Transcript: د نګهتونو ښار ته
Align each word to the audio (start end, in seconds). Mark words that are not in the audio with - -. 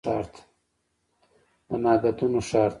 د 0.03 0.03
نګهتونو 1.83 2.39
ښار 2.49 2.69
ته 2.69 2.69